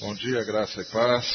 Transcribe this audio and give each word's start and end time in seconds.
Bom 0.00 0.14
dia, 0.14 0.44
graça 0.44 0.80
e 0.80 0.84
paz. 0.84 1.26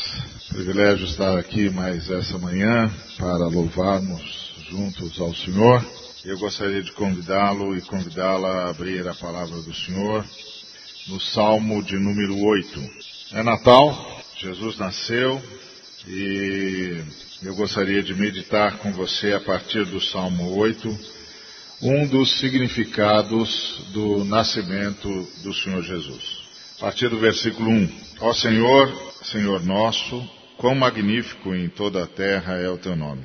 Privilégio 0.47 1.05
estar 1.05 1.37
aqui 1.37 1.69
mais 1.69 2.09
essa 2.09 2.37
manhã 2.37 2.89
para 3.17 3.45
louvarmos 3.49 4.53
juntos 4.69 5.19
ao 5.19 5.35
Senhor. 5.35 5.85
Eu 6.23 6.39
gostaria 6.39 6.81
de 6.81 6.93
convidá-lo 6.93 7.75
e 7.75 7.81
convidá-la 7.81 8.47
a 8.47 8.69
abrir 8.69 9.05
a 9.05 9.13
palavra 9.13 9.61
do 9.61 9.73
Senhor 9.73 10.25
no 11.09 11.19
Salmo 11.19 11.83
de 11.83 11.99
número 11.99 12.39
8. 12.39 12.89
É 13.33 13.43
Natal, 13.43 14.23
Jesus 14.37 14.77
nasceu 14.77 15.43
e 16.07 17.03
eu 17.43 17.53
gostaria 17.55 18.01
de 18.01 18.15
meditar 18.15 18.77
com 18.77 18.93
você 18.93 19.33
a 19.33 19.41
partir 19.41 19.85
do 19.87 19.99
Salmo 19.99 20.55
8 20.55 20.99
um 21.81 22.07
dos 22.07 22.39
significados 22.39 23.81
do 23.91 24.23
nascimento 24.23 25.27
do 25.43 25.53
Senhor 25.53 25.83
Jesus. 25.83 26.42
A 26.77 26.85
partir 26.85 27.07
do 27.07 27.19
versículo 27.19 27.69
1. 27.69 27.89
Ó 28.19 28.33
Senhor, 28.33 28.91
Senhor 29.23 29.63
nosso, 29.63 30.27
quão 30.57 30.73
magnífico 30.73 31.53
em 31.53 31.69
toda 31.69 32.03
a 32.03 32.07
terra 32.07 32.57
é 32.57 32.67
o 32.67 32.77
teu 32.77 32.95
nome. 32.95 33.23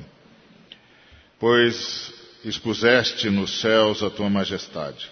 Pois 1.39 2.13
expuseste 2.45 3.29
nos 3.29 3.59
céus 3.59 4.03
a 4.03 4.09
tua 4.09 4.29
majestade. 4.29 5.09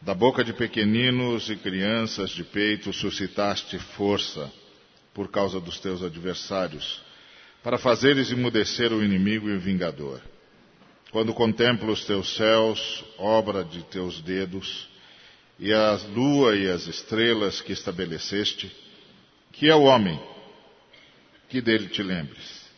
Da 0.00 0.14
boca 0.14 0.42
de 0.42 0.52
pequeninos 0.52 1.50
e 1.50 1.56
crianças 1.56 2.30
de 2.30 2.42
peito 2.42 2.92
suscitaste 2.92 3.78
força 3.78 4.50
por 5.14 5.30
causa 5.30 5.60
dos 5.60 5.78
teus 5.78 6.02
adversários, 6.02 7.02
para 7.62 7.78
fazeres 7.78 8.32
emudecer 8.32 8.92
o 8.92 9.04
inimigo 9.04 9.48
e 9.48 9.56
o 9.56 9.60
vingador. 9.60 10.20
Quando 11.12 11.34
contemplo 11.34 11.92
os 11.92 12.04
teus 12.04 12.34
céus, 12.34 13.04
obra 13.18 13.62
de 13.62 13.82
teus 13.84 14.20
dedos, 14.22 14.88
e 15.62 15.72
a 15.72 15.92
lua 16.12 16.56
e 16.56 16.68
as 16.68 16.88
estrelas 16.88 17.60
que 17.60 17.72
estabeleceste, 17.72 18.68
que 19.52 19.70
é 19.70 19.74
o 19.76 19.84
homem, 19.84 20.20
que 21.48 21.60
dele 21.60 21.86
te 21.86 22.02
lembres. 22.02 22.68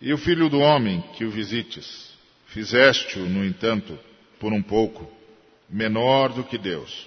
E 0.00 0.10
o 0.10 0.16
filho 0.16 0.48
do 0.48 0.58
homem, 0.58 1.02
que 1.18 1.26
o 1.26 1.30
visites, 1.30 2.10
fizeste-o, 2.46 3.28
no 3.28 3.44
entanto, 3.44 3.98
por 4.40 4.54
um 4.54 4.62
pouco, 4.62 5.06
menor 5.68 6.32
do 6.32 6.42
que 6.42 6.56
Deus. 6.56 7.06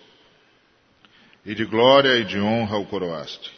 E 1.43 1.55
de 1.55 1.65
glória 1.65 2.19
e 2.19 2.23
de 2.23 2.39
honra 2.39 2.77
o 2.77 2.85
coroaste. 2.85 3.51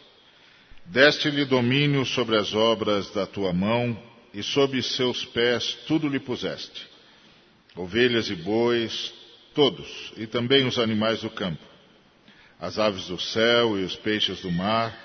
Deste-lhe 0.85 1.43
domínio 1.43 2.05
sobre 2.05 2.37
as 2.37 2.53
obras 2.53 3.11
da 3.11 3.27
tua 3.27 3.51
mão, 3.51 4.01
e 4.33 4.41
sob 4.41 4.81
seus 4.81 5.25
pés 5.25 5.73
tudo 5.87 6.07
lhe 6.07 6.21
puseste. 6.21 6.87
Ovelhas 7.75 8.29
e 8.29 8.35
bois, 8.35 9.16
todos, 9.57 10.13
e 10.15 10.27
também 10.27 10.67
os 10.67 10.77
animais 10.77 11.21
do 11.21 11.31
campo, 11.31 11.63
as 12.59 12.77
aves 12.77 13.07
do 13.07 13.19
céu 13.19 13.75
e 13.79 13.83
os 13.83 13.95
peixes 13.95 14.41
do 14.41 14.51
mar, 14.51 14.95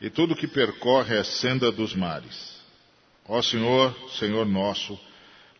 e 0.00 0.10
tudo 0.10 0.34
que 0.34 0.48
percorre 0.48 1.16
a 1.16 1.22
senda 1.22 1.70
dos 1.70 1.94
mares. 1.94 2.60
Ó 3.28 3.40
Senhor, 3.40 3.94
Senhor 4.18 4.44
nosso, 4.44 4.98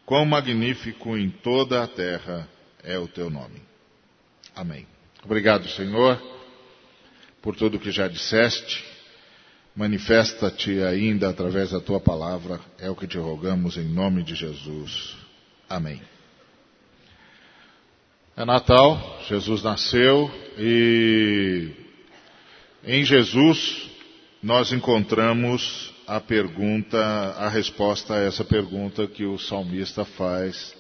quão 0.05 0.27
magnífico 0.27 1.17
em 1.17 1.31
toda 1.31 1.85
a 1.85 1.87
terra 1.87 2.49
é 2.83 2.99
o 2.99 3.07
teu 3.07 3.31
nome. 3.31 3.63
Amém. 4.57 4.89
Obrigado, 5.25 5.69
Senhor, 5.69 6.21
por 7.41 7.55
tudo 7.55 7.79
que 7.79 7.93
já 7.93 8.09
disseste. 8.09 8.85
Manifesta-te 9.77 10.83
ainda 10.83 11.31
através 11.31 11.71
da 11.71 11.81
tua 11.81 12.01
palavra, 12.01 12.61
é 12.81 12.91
o 12.91 12.97
que 12.97 13.07
te 13.07 13.19
rogamos 13.19 13.77
em 13.77 13.85
nome 13.85 14.25
de 14.25 14.35
Jesus. 14.35 15.17
Amém. 15.69 16.03
É 18.35 18.47
Natal, 18.47 19.21
Jesus 19.29 19.63
nasceu 19.63 20.31
e 20.57 21.71
em 22.83 23.05
Jesus 23.05 23.91
nós 24.43 24.73
encontramos 24.73 25.93
a 26.07 26.19
pergunta, 26.19 26.99
a 26.99 27.51
resposta 27.51 28.15
a 28.15 28.21
essa 28.21 28.43
pergunta 28.43 29.07
que 29.07 29.27
o 29.27 29.39
salmista 29.39 30.07
faz 30.07 30.75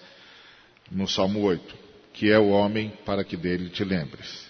no 0.91 1.07
Salmo 1.07 1.43
8, 1.43 1.77
que 2.15 2.31
é 2.31 2.39
o 2.39 2.49
homem 2.49 2.89
para 3.05 3.23
que 3.23 3.37
dele 3.37 3.69
te 3.69 3.85
lembres. 3.85 4.47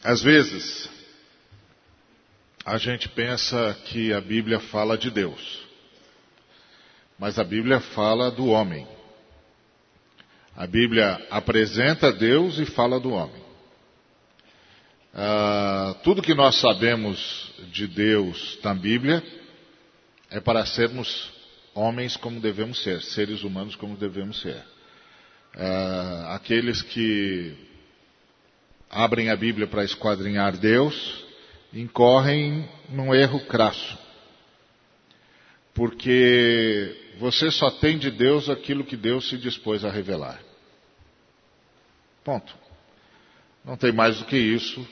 Às 0.00 0.22
vezes, 0.22 0.88
a 2.64 2.78
gente 2.78 3.08
pensa 3.08 3.76
que 3.86 4.12
a 4.12 4.20
Bíblia 4.20 4.60
fala 4.60 4.96
de 4.96 5.10
Deus. 5.10 5.61
Mas 7.22 7.38
a 7.38 7.44
Bíblia 7.44 7.78
fala 7.78 8.32
do 8.32 8.46
homem. 8.46 8.84
A 10.56 10.66
Bíblia 10.66 11.24
apresenta 11.30 12.12
Deus 12.12 12.58
e 12.58 12.66
fala 12.66 12.98
do 12.98 13.12
homem. 13.12 13.40
Ah, 15.14 15.94
tudo 16.02 16.20
que 16.20 16.34
nós 16.34 16.56
sabemos 16.56 17.52
de 17.70 17.86
Deus 17.86 18.58
na 18.64 18.74
Bíblia 18.74 19.22
é 20.30 20.40
para 20.40 20.66
sermos 20.66 21.30
homens 21.72 22.16
como 22.16 22.40
devemos 22.40 22.82
ser, 22.82 23.00
seres 23.02 23.44
humanos 23.44 23.76
como 23.76 23.96
devemos 23.96 24.40
ser. 24.40 24.60
Ah, 25.54 26.34
aqueles 26.34 26.82
que 26.82 27.54
abrem 28.90 29.30
a 29.30 29.36
Bíblia 29.36 29.68
para 29.68 29.84
esquadrinhar 29.84 30.56
Deus 30.56 31.24
incorrem 31.72 32.68
num 32.88 33.14
erro 33.14 33.38
crasso. 33.46 33.96
Porque 35.72 37.01
você 37.18 37.50
só 37.50 37.70
tem 37.70 37.98
de 37.98 38.10
Deus 38.10 38.48
aquilo 38.48 38.84
que 38.84 38.96
Deus 38.96 39.28
se 39.28 39.36
dispôs 39.36 39.84
a 39.84 39.90
revelar. 39.90 40.40
Ponto. 42.24 42.54
Não 43.64 43.76
tem 43.76 43.92
mais 43.92 44.18
do 44.18 44.24
que 44.24 44.36
isso. 44.36 44.86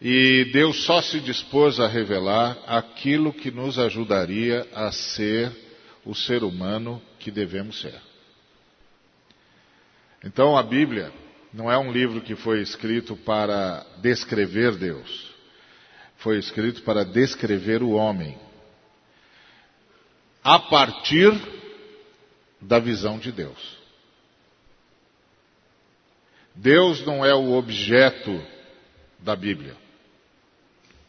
E 0.00 0.46
Deus 0.52 0.84
só 0.84 1.02
se 1.02 1.20
dispôs 1.20 1.80
a 1.80 1.88
revelar 1.88 2.58
aquilo 2.66 3.32
que 3.32 3.50
nos 3.50 3.78
ajudaria 3.78 4.66
a 4.74 4.92
ser 4.92 5.50
o 6.04 6.14
ser 6.14 6.44
humano 6.44 7.02
que 7.18 7.30
devemos 7.30 7.80
ser. 7.80 8.00
Então 10.24 10.56
a 10.56 10.62
Bíblia 10.62 11.12
não 11.52 11.70
é 11.70 11.78
um 11.78 11.90
livro 11.90 12.20
que 12.20 12.36
foi 12.36 12.60
escrito 12.60 13.16
para 13.16 13.84
descrever 14.00 14.76
Deus. 14.76 15.28
Foi 16.18 16.38
escrito 16.38 16.82
para 16.82 17.04
descrever 17.04 17.82
o 17.82 17.90
homem 17.90 18.38
a 20.48 20.58
partir 20.58 21.30
da 22.58 22.78
visão 22.78 23.18
de 23.18 23.30
Deus. 23.30 23.76
Deus 26.54 27.04
não 27.04 27.22
é 27.22 27.34
o 27.34 27.52
objeto 27.52 28.42
da 29.18 29.36
Bíblia. 29.36 29.76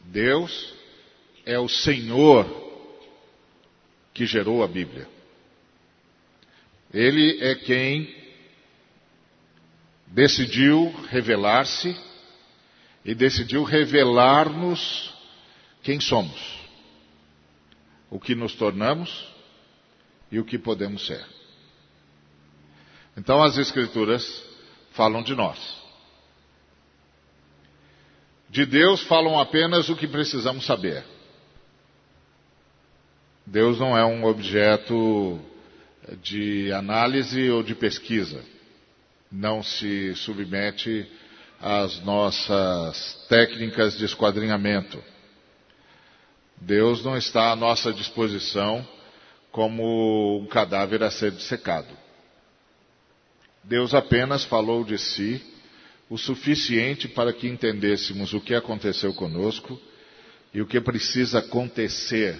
Deus 0.01 0.73
é 1.45 1.57
o 1.57 1.69
Senhor 1.69 2.45
que 4.13 4.25
gerou 4.25 4.61
a 4.61 4.67
Bíblia. 4.67 5.07
Ele 6.93 7.41
é 7.41 7.55
quem 7.55 8.13
decidiu 10.07 10.91
revelar-se 11.07 11.95
e 13.05 13.15
decidiu 13.15 13.63
revelar-nos 13.63 15.13
quem 15.81 16.01
somos 16.01 16.58
o 18.09 18.19
que 18.19 18.35
nos 18.35 18.55
tornamos 18.55 19.27
e 20.31 20.39
o 20.39 20.45
que 20.45 20.57
podemos 20.57 21.05
ser. 21.05 21.25
Então 23.17 23.43
as 23.43 23.57
Escrituras 23.57 24.43
falam 24.91 25.21
de 25.21 25.35
nós. 25.35 25.79
De 28.49 28.65
Deus 28.65 29.03
falam 29.03 29.39
apenas 29.39 29.89
o 29.89 29.95
que 29.95 30.07
precisamos 30.07 30.65
saber. 30.65 31.03
Deus 33.45 33.79
não 33.79 33.97
é 33.97 34.05
um 34.05 34.25
objeto 34.25 35.39
de 36.21 36.71
análise 36.71 37.49
ou 37.49 37.61
de 37.63 37.75
pesquisa. 37.75 38.43
Não 39.31 39.61
se 39.61 40.15
submete 40.15 41.07
às 41.59 41.99
nossas 42.03 43.25
técnicas 43.27 43.97
de 43.97 44.05
esquadrinhamento. 44.05 45.03
Deus 46.61 47.03
não 47.03 47.17
está 47.17 47.51
à 47.51 47.55
nossa 47.55 47.93
disposição 47.93 48.85
como 49.51 50.39
um 50.41 50.47
cadáver 50.47 51.01
a 51.03 51.09
ser 51.09 51.31
dissecado. 51.31 51.87
Deus 53.63 53.93
apenas 53.93 54.43
falou 54.43 54.83
de 54.83 54.97
si 54.97 55.41
o 56.09 56.17
suficiente 56.17 57.07
para 57.07 57.31
que 57.31 57.47
entendêssemos 57.47 58.33
o 58.33 58.41
que 58.41 58.53
aconteceu 58.53 59.13
conosco 59.13 59.79
e 60.53 60.61
o 60.61 60.67
que 60.67 60.81
precisa 60.81 61.39
acontecer 61.39 62.35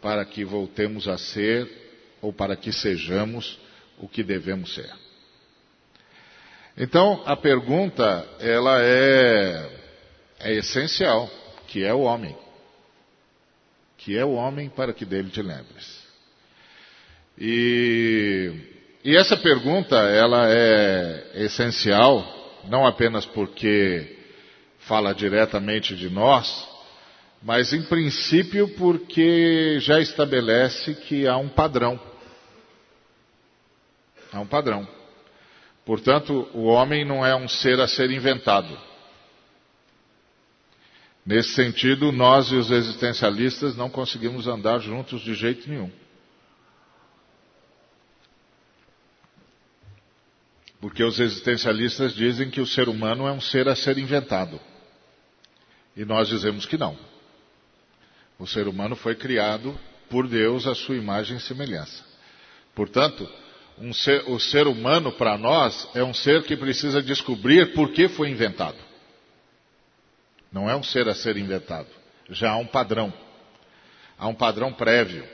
para 0.00 0.24
que 0.24 0.44
voltemos 0.44 1.06
a 1.06 1.16
ser 1.18 1.70
ou 2.20 2.32
para 2.32 2.56
que 2.56 2.72
sejamos 2.72 3.58
o 3.98 4.08
que 4.08 4.22
devemos 4.22 4.74
ser. 4.74 4.90
Então, 6.76 7.22
a 7.26 7.36
pergunta, 7.36 8.26
ela 8.40 8.82
é, 8.82 9.70
é 10.40 10.54
essencial, 10.54 11.30
que 11.68 11.84
é 11.84 11.92
o 11.92 12.00
homem 12.00 12.34
que 14.04 14.16
é 14.16 14.24
o 14.24 14.32
homem 14.32 14.68
para 14.68 14.92
que 14.92 15.04
dele 15.04 15.30
te 15.30 15.40
lembres. 15.40 16.02
E, 17.38 18.52
e 19.04 19.16
essa 19.16 19.36
pergunta, 19.36 19.96
ela 19.96 20.48
é 20.50 21.44
essencial 21.44 22.40
não 22.68 22.86
apenas 22.86 23.24
porque 23.26 24.18
fala 24.80 25.14
diretamente 25.14 25.96
de 25.96 26.10
nós, 26.10 26.68
mas 27.42 27.72
em 27.72 27.82
princípio 27.82 28.68
porque 28.76 29.78
já 29.80 30.00
estabelece 30.00 30.94
que 30.94 31.26
há 31.26 31.36
um 31.36 31.48
padrão. 31.48 32.00
Há 34.32 34.40
um 34.40 34.46
padrão. 34.46 34.86
Portanto, 35.84 36.48
o 36.54 36.64
homem 36.64 37.04
não 37.04 37.26
é 37.26 37.34
um 37.34 37.48
ser 37.48 37.80
a 37.80 37.88
ser 37.88 38.10
inventado. 38.10 38.78
Nesse 41.24 41.50
sentido, 41.50 42.10
nós 42.10 42.48
e 42.48 42.56
os 42.56 42.70
existencialistas 42.70 43.76
não 43.76 43.88
conseguimos 43.88 44.48
andar 44.48 44.80
juntos 44.80 45.20
de 45.20 45.34
jeito 45.34 45.68
nenhum. 45.70 45.90
Porque 50.80 51.04
os 51.04 51.20
existencialistas 51.20 52.12
dizem 52.12 52.50
que 52.50 52.60
o 52.60 52.66
ser 52.66 52.88
humano 52.88 53.28
é 53.28 53.32
um 53.32 53.40
ser 53.40 53.68
a 53.68 53.76
ser 53.76 53.98
inventado. 53.98 54.60
E 55.96 56.04
nós 56.04 56.26
dizemos 56.26 56.66
que 56.66 56.76
não. 56.76 56.98
O 58.36 58.46
ser 58.48 58.66
humano 58.66 58.96
foi 58.96 59.14
criado 59.14 59.78
por 60.10 60.26
Deus 60.26 60.66
à 60.66 60.74
sua 60.74 60.96
imagem 60.96 61.36
e 61.36 61.40
semelhança. 61.40 62.04
Portanto, 62.74 63.28
um 63.78 63.94
ser, 63.94 64.28
o 64.28 64.40
ser 64.40 64.66
humano 64.66 65.12
para 65.12 65.38
nós 65.38 65.88
é 65.94 66.02
um 66.02 66.12
ser 66.12 66.42
que 66.42 66.56
precisa 66.56 67.00
descobrir 67.00 67.74
por 67.74 67.92
que 67.92 68.08
foi 68.08 68.28
inventado. 68.28 68.76
Não 70.52 70.68
é 70.68 70.76
um 70.76 70.82
ser 70.82 71.08
a 71.08 71.14
ser 71.14 71.36
inventado. 71.36 71.88
Já 72.30 72.52
há 72.52 72.56
um 72.56 72.66
padrão. 72.66 73.12
Há 74.18 74.28
um 74.28 74.34
padrão 74.34 74.72
prévio. 74.72 75.26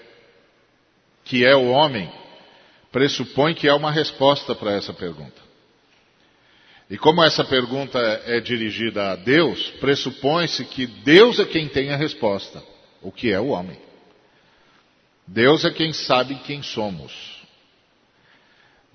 Que 1.25 1.44
é 1.44 1.55
o 1.55 1.69
homem, 1.69 2.11
pressupõe 2.93 3.55
que 3.55 3.69
há 3.69 3.75
uma 3.75 3.91
resposta 3.91 4.55
para 4.55 4.73
essa 4.73 4.94
pergunta. 4.94 5.49
E 6.88 6.97
como 6.97 7.23
essa 7.23 7.44
pergunta 7.44 7.99
é 8.25 8.41
dirigida 8.41 9.12
a 9.12 9.17
Deus, 9.17 9.70
pressupõe-se 9.73 10.65
que 10.65 10.87
Deus 10.87 11.38
é 11.38 11.44
quem 11.44 11.69
tem 11.69 11.91
a 11.91 11.97
resposta, 11.97 12.62
o 13.03 13.12
que 13.12 13.31
é 13.31 13.38
o 13.38 13.49
homem. 13.49 13.79
Deus 15.26 15.67
é 15.67 15.71
quem 15.71 15.93
sabe 15.93 16.37
quem 16.37 16.62
somos. 16.62 17.12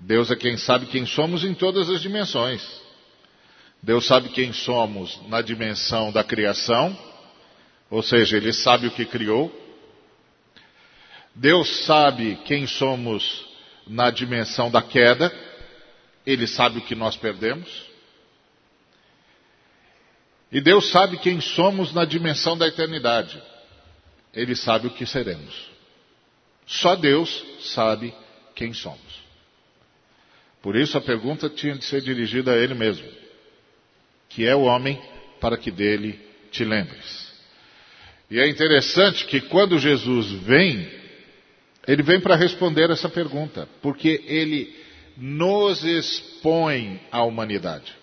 Deus 0.00 0.28
é 0.30 0.34
quem 0.34 0.56
sabe 0.56 0.86
quem 0.86 1.06
somos 1.06 1.44
em 1.44 1.54
todas 1.54 1.88
as 1.88 2.00
dimensões. 2.00 2.83
Deus 3.84 4.06
sabe 4.06 4.30
quem 4.30 4.50
somos 4.50 5.20
na 5.28 5.42
dimensão 5.42 6.10
da 6.10 6.24
criação, 6.24 6.98
ou 7.90 8.02
seja, 8.02 8.38
Ele 8.38 8.50
sabe 8.50 8.86
o 8.86 8.90
que 8.90 9.04
criou. 9.04 9.52
Deus 11.34 11.84
sabe 11.84 12.36
quem 12.46 12.66
somos 12.66 13.44
na 13.86 14.10
dimensão 14.10 14.70
da 14.70 14.80
queda, 14.80 15.30
Ele 16.24 16.46
sabe 16.46 16.78
o 16.78 16.80
que 16.80 16.94
nós 16.94 17.14
perdemos. 17.14 17.68
E 20.50 20.62
Deus 20.62 20.88
sabe 20.88 21.18
quem 21.18 21.38
somos 21.42 21.92
na 21.92 22.06
dimensão 22.06 22.56
da 22.56 22.66
eternidade. 22.66 23.42
Ele 24.32 24.56
sabe 24.56 24.86
o 24.86 24.92
que 24.92 25.04
seremos. 25.04 25.68
Só 26.66 26.96
Deus 26.96 27.44
sabe 27.60 28.14
quem 28.54 28.72
somos. 28.72 29.22
Por 30.62 30.74
isso 30.74 30.96
a 30.96 31.02
pergunta 31.02 31.50
tinha 31.50 31.76
de 31.76 31.84
ser 31.84 32.00
dirigida 32.00 32.52
a 32.52 32.56
Ele 32.56 32.72
mesmo 32.72 33.23
que 34.34 34.44
é 34.46 34.54
o 34.54 34.62
homem, 34.62 35.00
para 35.40 35.56
que 35.56 35.70
dele 35.70 36.18
te 36.50 36.64
lembres. 36.64 37.32
E 38.28 38.40
é 38.40 38.48
interessante 38.48 39.24
que 39.26 39.40
quando 39.42 39.78
Jesus 39.78 40.30
vem, 40.42 40.90
ele 41.86 42.02
vem 42.02 42.20
para 42.20 42.34
responder 42.34 42.90
essa 42.90 43.08
pergunta, 43.08 43.68
porque 43.80 44.24
ele 44.26 44.74
nos 45.16 45.84
expõe 45.84 47.00
à 47.12 47.22
humanidade. 47.22 47.94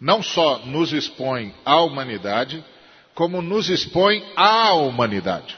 Não 0.00 0.20
só 0.20 0.66
nos 0.66 0.92
expõe 0.92 1.54
à 1.64 1.80
humanidade, 1.80 2.62
como 3.14 3.40
nos 3.40 3.70
expõe 3.70 4.22
à 4.34 4.74
humanidade. 4.74 5.56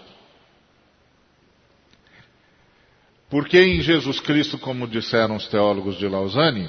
Porque 3.30 3.58
em 3.58 3.80
Jesus 3.80 4.20
Cristo, 4.20 4.58
como 4.58 4.86
disseram 4.86 5.36
os 5.36 5.46
teólogos 5.48 5.98
de 5.98 6.06
Lausanne, 6.06 6.68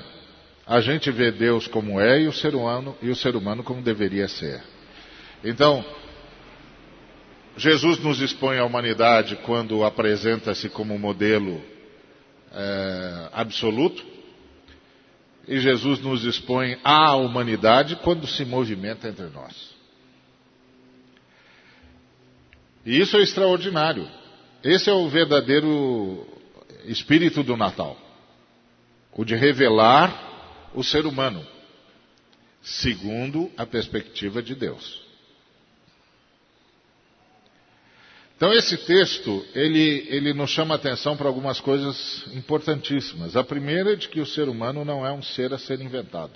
a 0.69 0.81
gente 0.81 1.09
vê 1.09 1.31
Deus 1.31 1.65
como 1.65 1.99
é 1.99 2.21
e 2.21 2.27
o 2.27 2.31
ser 2.31 2.53
humano, 2.53 2.95
e 3.01 3.09
o 3.09 3.15
ser 3.15 3.35
humano 3.35 3.63
como 3.63 3.81
deveria 3.81 4.27
ser. 4.27 4.61
Então, 5.43 5.83
Jesus 7.57 7.97
nos 7.97 8.21
expõe 8.21 8.59
à 8.59 8.65
humanidade 8.65 9.35
quando 9.37 9.83
apresenta-se 9.83 10.69
como 10.69 10.99
modelo 10.99 11.59
é, 12.53 13.29
absoluto, 13.33 14.05
e 15.47 15.59
Jesus 15.59 15.99
nos 16.01 16.23
expõe 16.23 16.77
à 16.83 17.15
humanidade 17.15 17.95
quando 18.03 18.27
se 18.27 18.45
movimenta 18.45 19.09
entre 19.09 19.25
nós. 19.25 19.73
E 22.85 22.99
isso 22.99 23.17
é 23.17 23.21
extraordinário. 23.21 24.07
Esse 24.63 24.87
é 24.87 24.93
o 24.93 25.09
verdadeiro 25.09 26.27
espírito 26.85 27.41
do 27.41 27.57
Natal 27.57 27.97
o 29.19 29.25
de 29.25 29.35
revelar 29.35 30.28
o 30.73 30.83
ser 30.83 31.05
humano, 31.05 31.45
segundo 32.61 33.51
a 33.57 33.65
perspectiva 33.65 34.41
de 34.41 34.55
Deus. 34.55 35.07
Então 38.39 38.53
esse 38.53 38.77
texto, 38.77 39.45
ele, 39.53 40.07
ele 40.09 40.33
nos 40.33 40.49
chama 40.49 40.73
atenção 40.75 41.17
para 41.17 41.27
algumas 41.27 41.59
coisas 41.59 42.25
importantíssimas. 42.33 43.35
A 43.35 43.43
primeira 43.43 43.91
é 43.91 43.95
de 43.97 44.07
que 44.07 44.21
o 44.21 44.25
ser 44.25 44.47
humano 44.47 44.85
não 44.85 45.05
é 45.05 45.11
um 45.11 45.21
ser 45.21 45.53
a 45.53 45.57
ser 45.57 45.81
inventado. 45.81 46.31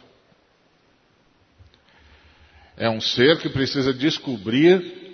É 2.75 2.89
um 2.89 2.99
ser 2.99 3.39
que 3.39 3.47
precisa 3.47 3.93
descobrir 3.93 5.13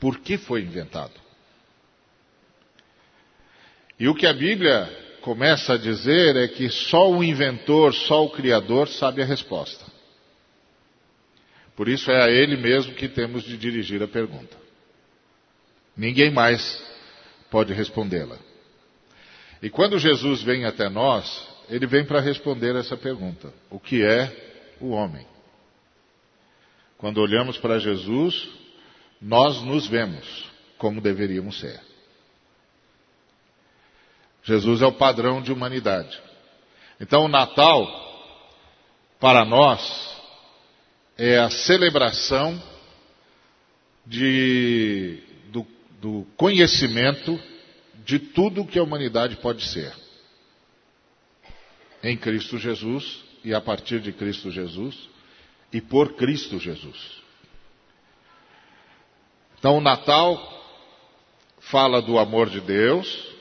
por 0.00 0.18
que 0.18 0.36
foi 0.36 0.62
inventado. 0.62 1.14
E 3.98 4.08
o 4.08 4.14
que 4.14 4.26
a 4.26 4.32
Bíblia 4.32 5.05
começa 5.26 5.72
a 5.72 5.76
dizer 5.76 6.36
é 6.36 6.46
que 6.46 6.70
só 6.70 7.10
o 7.10 7.24
inventor, 7.24 7.92
só 7.92 8.24
o 8.24 8.30
criador 8.30 8.86
sabe 8.86 9.20
a 9.20 9.24
resposta. 9.24 9.84
Por 11.74 11.88
isso 11.88 12.12
é 12.12 12.22
a 12.22 12.30
ele 12.30 12.56
mesmo 12.56 12.94
que 12.94 13.08
temos 13.08 13.42
de 13.42 13.56
dirigir 13.56 14.00
a 14.04 14.06
pergunta. 14.06 14.56
Ninguém 15.96 16.30
mais 16.30 16.80
pode 17.50 17.72
respondê-la. 17.72 18.38
E 19.60 19.68
quando 19.68 19.98
Jesus 19.98 20.42
vem 20.42 20.64
até 20.64 20.88
nós, 20.88 21.48
ele 21.68 21.88
vem 21.88 22.04
para 22.04 22.20
responder 22.20 22.76
essa 22.76 22.96
pergunta: 22.96 23.52
o 23.68 23.80
que 23.80 24.04
é 24.04 24.30
o 24.80 24.90
homem? 24.90 25.26
Quando 26.98 27.18
olhamos 27.18 27.58
para 27.58 27.80
Jesus, 27.80 28.48
nós 29.20 29.60
nos 29.62 29.88
vemos 29.88 30.48
como 30.78 31.00
deveríamos 31.00 31.58
ser. 31.58 31.85
Jesus 34.46 34.80
é 34.80 34.86
o 34.86 34.92
padrão 34.92 35.42
de 35.42 35.52
humanidade. 35.52 36.18
Então 37.00 37.24
o 37.24 37.28
Natal, 37.28 37.84
para 39.18 39.44
nós, 39.44 40.16
é 41.18 41.38
a 41.38 41.50
celebração 41.50 42.62
de, 44.06 45.20
do, 45.50 45.66
do 46.00 46.26
conhecimento 46.36 47.38
de 48.04 48.20
tudo 48.20 48.64
que 48.64 48.78
a 48.78 48.82
humanidade 48.84 49.34
pode 49.36 49.64
ser. 49.64 49.92
Em 52.00 52.16
Cristo 52.16 52.56
Jesus 52.56 53.24
e 53.42 53.52
a 53.52 53.60
partir 53.60 53.98
de 54.00 54.12
Cristo 54.12 54.52
Jesus 54.52 54.96
e 55.72 55.80
por 55.80 56.14
Cristo 56.14 56.60
Jesus. 56.60 57.20
Então 59.58 59.78
o 59.78 59.80
Natal 59.80 60.40
fala 61.58 62.00
do 62.00 62.16
amor 62.16 62.48
de 62.48 62.60
Deus, 62.60 63.35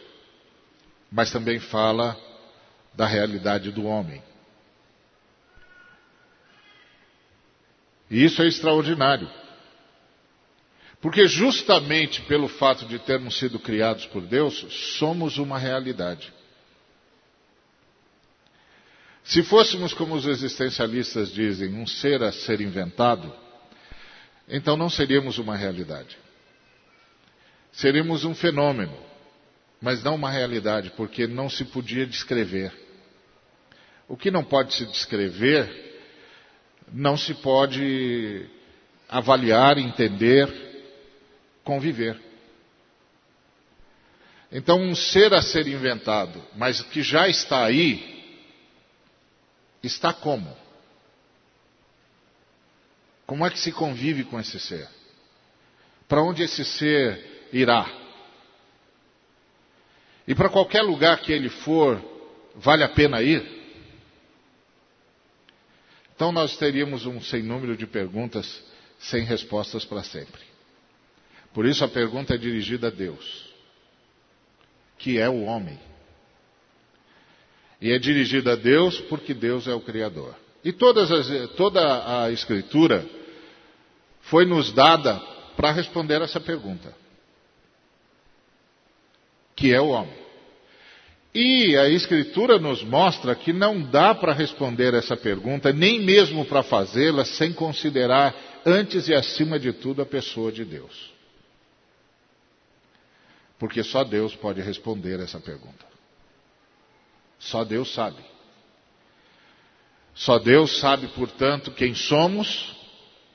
mas 1.15 1.31
também 1.31 1.59
fala 1.59 2.19
da 2.93 3.05
realidade 3.07 3.71
do 3.71 3.85
homem. 3.85 4.21
E 8.11 8.25
isso 8.25 8.41
é 8.41 8.47
extraordinário. 8.47 9.29
Porque 10.99 11.25
justamente 11.25 12.21
pelo 12.23 12.49
fato 12.49 12.85
de 12.85 12.99
termos 12.99 13.39
sido 13.39 13.57
criados 13.57 14.05
por 14.07 14.23
Deus, 14.23 14.65
somos 14.97 15.37
uma 15.37 15.57
realidade. 15.57 16.33
Se 19.23 19.41
fôssemos, 19.41 19.93
como 19.93 20.15
os 20.15 20.25
existencialistas 20.25 21.31
dizem, 21.31 21.75
um 21.75 21.87
ser 21.87 22.21
a 22.23 22.31
ser 22.33 22.59
inventado, 22.59 23.33
então 24.49 24.75
não 24.75 24.89
seríamos 24.89 25.37
uma 25.37 25.55
realidade. 25.55 26.17
Seríamos 27.71 28.25
um 28.25 28.35
fenômeno 28.35 29.14
mas 29.85 30.01
não 30.01 30.15
uma 30.15 30.31
realidade, 30.31 30.89
porque 30.97 31.27
não 31.27 31.47
se 31.47 31.63
podia 31.63 32.07
descrever. 32.07 32.73
O 34.07 34.17
que 34.17 34.31
não 34.31 34.43
pode 34.43 34.73
se 34.73 34.83
descrever, 34.83 36.01
não 36.91 37.15
se 37.15 37.35
pode 37.35 38.49
avaliar, 39.07 39.77
entender, 39.77 40.51
conviver. 41.63 42.19
Então, 44.51 44.81
um 44.81 44.95
ser 44.95 45.31
a 45.35 45.41
ser 45.43 45.67
inventado, 45.67 46.43
mas 46.55 46.81
que 46.81 47.03
já 47.03 47.29
está 47.29 47.63
aí, 47.63 48.41
está 49.83 50.11
como? 50.11 50.57
Como 53.27 53.45
é 53.45 53.51
que 53.51 53.59
se 53.59 53.71
convive 53.71 54.23
com 54.23 54.39
esse 54.39 54.59
ser? 54.59 54.89
Para 56.07 56.23
onde 56.23 56.41
esse 56.41 56.65
ser 56.65 57.49
irá? 57.53 58.04
E 60.27 60.33
para 60.33 60.49
qualquer 60.49 60.81
lugar 60.81 61.19
que 61.19 61.31
ele 61.31 61.49
for, 61.49 62.01
vale 62.55 62.83
a 62.83 62.89
pena 62.89 63.21
ir? 63.21 63.43
Então 66.15 66.31
nós 66.31 66.55
teríamos 66.57 67.05
um 67.05 67.21
sem 67.21 67.43
número 67.43 67.75
de 67.75 67.85
perguntas 67.85 68.63
sem 68.99 69.23
respostas 69.23 69.83
para 69.85 70.03
sempre. 70.03 70.41
Por 71.53 71.65
isso 71.65 71.83
a 71.83 71.87
pergunta 71.87 72.33
é 72.33 72.37
dirigida 72.37 72.87
a 72.87 72.89
Deus, 72.89 73.53
que 74.97 75.19
é 75.19 75.29
o 75.29 75.43
homem. 75.43 75.79
E 77.79 77.91
é 77.91 77.99
dirigida 77.99 78.53
a 78.53 78.55
Deus 78.55 78.99
porque 79.01 79.33
Deus 79.33 79.67
é 79.67 79.73
o 79.73 79.81
Criador. 79.81 80.35
E 80.63 80.69
as, 80.69 81.49
toda 81.55 82.23
a 82.23 82.31
Escritura 82.31 83.05
foi 84.21 84.45
nos 84.45 84.71
dada 84.71 85.19
para 85.55 85.71
responder 85.71 86.21
essa 86.21 86.39
pergunta, 86.39 86.93
que 89.55 89.73
é 89.73 89.79
o 89.79 89.89
homem. 89.89 90.25
E 91.33 91.75
a 91.77 91.89
Escritura 91.89 92.57
nos 92.57 92.81
mostra 92.83 93.35
que 93.35 93.51
não 93.51 93.81
dá 93.81 94.15
para 94.15 94.31
responder 94.33 94.93
essa 94.93 95.17
pergunta, 95.17 95.73
nem 95.73 95.99
mesmo 95.99 96.45
para 96.45 96.63
fazê-la, 96.63 97.25
sem 97.25 97.51
considerar 97.51 98.33
antes 98.65 99.09
e 99.09 99.13
acima 99.13 99.59
de 99.59 99.73
tudo 99.73 100.01
a 100.01 100.05
pessoa 100.05 100.51
de 100.51 100.63
Deus. 100.63 101.13
Porque 103.59 103.83
só 103.83 104.03
Deus 104.03 104.33
pode 104.35 104.61
responder 104.61 105.19
essa 105.19 105.39
pergunta. 105.39 105.85
Só 107.37 107.63
Deus 107.63 107.93
sabe. 107.93 108.23
Só 110.13 110.39
Deus 110.39 110.79
sabe, 110.79 111.07
portanto, 111.09 111.71
quem 111.71 111.93
somos, 111.93 112.73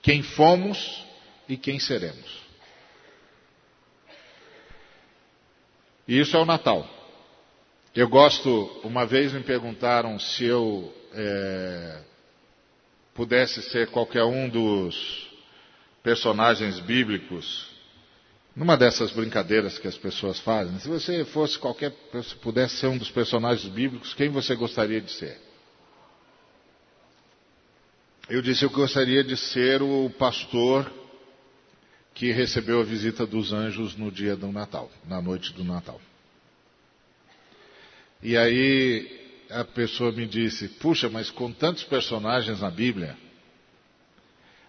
quem 0.00 0.23
fomos 0.23 1.05
e 1.47 1.57
quem 1.57 1.79
seremos. 1.79 2.41
E 6.11 6.19
isso 6.19 6.37
é 6.37 6.40
o 6.40 6.45
Natal. 6.45 6.85
Eu 7.95 8.09
gosto, 8.09 8.50
uma 8.83 9.07
vez 9.07 9.33
me 9.33 9.45
perguntaram 9.45 10.19
se 10.19 10.45
eu 10.45 10.93
é, 11.12 12.00
pudesse 13.14 13.62
ser 13.62 13.87
qualquer 13.93 14.25
um 14.25 14.49
dos 14.49 15.31
personagens 16.02 16.81
bíblicos, 16.81 17.69
numa 18.57 18.76
dessas 18.76 19.12
brincadeiras 19.12 19.79
que 19.79 19.87
as 19.87 19.97
pessoas 19.97 20.40
fazem, 20.40 20.81
se 20.81 20.88
você 20.88 21.25
fosse 21.25 21.57
qualquer, 21.57 21.93
se 22.25 22.35
pudesse 22.35 22.79
ser 22.79 22.88
um 22.88 22.99
dos 22.99 23.12
personagens 23.12 23.73
bíblicos, 23.73 24.12
quem 24.12 24.31
você 24.31 24.57
gostaria 24.57 25.00
de 25.00 25.12
ser? 25.12 25.40
Eu 28.29 28.43
disse 28.43 28.64
eu 28.64 28.71
gostaria 28.71 29.23
de 29.23 29.37
ser 29.37 29.81
o 29.81 30.11
pastor 30.19 30.90
que 32.14 32.33
recebeu 32.33 32.81
a 32.81 32.85
visita 32.85 33.26
dos 33.26 33.52
anjos 33.52 33.97
no 33.97 34.11
dia 34.11 34.37
do 34.37 34.50
Natal, 34.50 34.90
na 35.07 35.21
noite 35.21 35.52
do 35.52 35.64
Natal. 35.64 36.00
E 38.23 38.37
aí 38.37 39.21
a 39.49 39.64
pessoa 39.64 40.12
me 40.12 40.26
disse: 40.26 40.69
Puxa, 40.69 41.09
mas 41.09 41.31
com 41.31 41.52
tantos 41.52 41.85
personagens 41.85 42.61
na 42.61 42.71
Bíblia, 42.71 43.17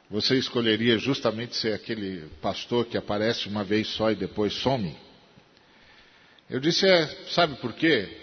você 0.10 0.38
escolheria 0.38 0.98
justamente 0.98 1.55
ser 1.55 1.74
aquele 1.74 2.27
pastor 2.41 2.86
que 2.86 2.98
aparece 2.98 3.48
uma 3.48 3.63
vez 3.63 3.88
só 3.88 4.12
e 4.12 4.15
depois 4.15 4.53
some? 4.53 4.95
Eu 6.50 6.60
disse: 6.60 6.86
É, 6.86 7.07
sabe 7.29 7.55
por 7.55 7.74
quê? 7.74 8.17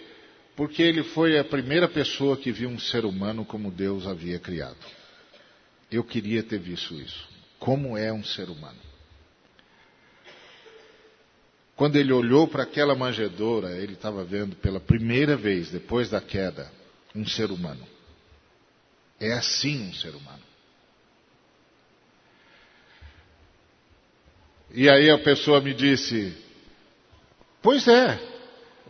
Porque 0.57 0.83
ele 0.83 1.05
foi 1.05 1.39
a 1.39 1.45
primeira 1.45 1.87
pessoa 1.87 2.37
que 2.37 2.51
viu 2.51 2.69
um 2.69 2.79
ser 2.79 3.05
humano 3.05 3.45
como 3.45 3.71
Deus 3.71 4.07
havia 4.07 4.39
criado. 4.39 4.77
Eu 5.91 6.03
queria 6.03 6.43
ter 6.43 6.59
visto 6.59 6.95
isso. 6.95 7.29
Como 7.59 7.97
é 7.97 8.13
um 8.13 8.25
ser 8.25 8.51
humano? 8.51 8.88
Quando 11.79 11.95
ele 11.95 12.13
olhou 12.13 12.49
para 12.49 12.65
aquela 12.65 12.97
manjedoura, 12.97 13.71
ele 13.77 13.93
estava 13.93 14.25
vendo 14.25 14.57
pela 14.57 14.81
primeira 14.81 15.37
vez, 15.37 15.71
depois 15.71 16.11
da 16.11 16.21
queda, 16.21 16.69
um 17.15 17.25
ser 17.25 17.53
humano. 17.53 17.87
É 19.21 19.33
assim 19.35 19.89
um 19.89 19.95
ser 19.95 20.09
humano. 20.09 20.43
E 24.73 24.91
aí 24.91 25.09
a 25.09 25.19
pessoa 25.19 25.61
me 25.61 25.73
disse: 25.73 26.37
Pois 27.63 27.87
é, 27.87 28.19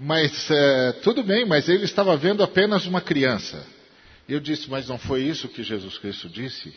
mas 0.01 0.51
é, 0.51 0.93
tudo 1.03 1.23
bem, 1.23 1.45
mas 1.45 1.69
ele 1.69 1.85
estava 1.85 2.17
vendo 2.17 2.43
apenas 2.43 2.87
uma 2.87 3.03
criança. 3.03 3.67
Eu 4.27 4.41
disse: 4.41 4.71
Mas 4.71 4.89
não 4.89 4.99
foi 4.99 5.25
isso 5.25 5.47
que 5.51 5.63
Jesus 5.63 5.99
Cristo 5.99 6.27
disse? 6.27 6.75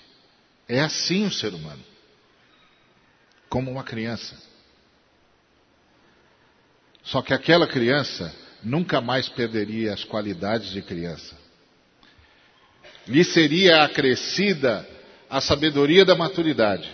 É 0.68 0.82
assim 0.82 1.25
o 1.25 1.32
ser 1.32 1.53
humano, 1.53 1.84
como 3.48 3.72
uma 3.72 3.86
criança. 3.86 4.50
Só 7.03 7.22
que 7.22 7.34
aquela 7.34 7.67
criança 7.67 8.34
nunca 8.63 9.01
mais 9.01 9.27
perderia 9.27 9.93
as 9.93 10.03
qualidades 10.03 10.72
de 10.72 10.81
criança. 10.81 11.36
Lhe 13.08 13.24
seria 13.24 13.84
acrescida 13.84 14.88
a 15.29 15.41
sabedoria 15.41 16.05
da 16.05 16.15
maturidade, 16.15 16.93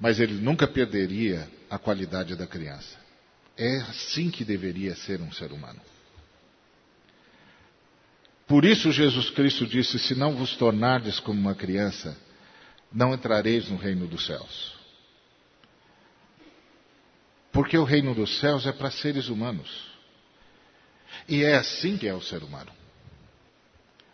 mas 0.00 0.18
ele 0.18 0.34
nunca 0.34 0.66
perderia 0.66 1.48
a 1.68 1.78
qualidade 1.78 2.34
da 2.36 2.46
criança. 2.46 2.96
É 3.56 3.78
assim 3.82 4.30
que 4.30 4.44
deveria 4.44 4.94
ser 4.94 5.20
um 5.20 5.32
ser 5.32 5.52
humano. 5.52 5.80
Por 8.46 8.64
isso 8.64 8.90
Jesus 8.90 9.28
Cristo 9.30 9.66
disse: 9.66 9.98
Se 9.98 10.14
não 10.14 10.34
vos 10.34 10.56
tornardes 10.56 11.20
como 11.20 11.38
uma 11.38 11.54
criança, 11.54 12.16
não 12.90 13.12
entrareis 13.12 13.68
no 13.68 13.76
reino 13.76 14.06
dos 14.06 14.24
céus. 14.24 14.77
Porque 17.58 17.76
o 17.76 17.82
reino 17.82 18.14
dos 18.14 18.38
céus 18.38 18.66
é 18.66 18.72
para 18.72 18.88
seres 18.88 19.26
humanos. 19.26 19.90
E 21.28 21.42
é 21.42 21.56
assim 21.56 21.98
que 21.98 22.06
é 22.06 22.14
o 22.14 22.22
ser 22.22 22.44
humano. 22.44 22.70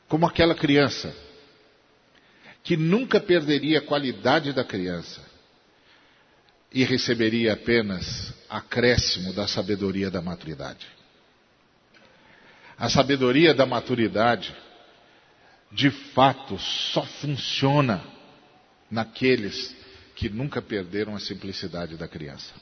Como 0.08 0.24
aquela 0.24 0.54
criança, 0.54 1.14
que 2.62 2.74
nunca 2.74 3.20
perderia 3.20 3.80
a 3.80 3.82
qualidade 3.82 4.54
da 4.54 4.64
criança 4.64 5.20
e 6.72 6.84
receberia 6.84 7.52
apenas 7.52 8.32
acréscimo 8.48 9.34
da 9.34 9.46
sabedoria 9.46 10.10
da 10.10 10.22
maturidade. 10.22 10.86
A 12.78 12.88
sabedoria 12.88 13.52
da 13.52 13.66
maturidade, 13.66 14.56
de 15.70 15.90
fato, 15.90 16.58
só 16.58 17.04
funciona 17.04 18.02
naqueles 18.90 19.76
que 20.16 20.30
nunca 20.30 20.62
perderam 20.62 21.14
a 21.14 21.20
simplicidade 21.20 21.98
da 21.98 22.08
criança 22.08 22.54